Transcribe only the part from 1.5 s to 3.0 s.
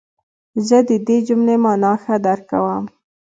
مانا ښه درک کوم.